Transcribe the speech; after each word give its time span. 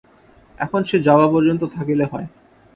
এখন 0.57 0.81
সে 0.83 0.97
যাওয়া 0.99 1.27
পর্যন্ত 1.27 1.61
থাকিলে 1.75 2.05
হয়! 2.05 2.27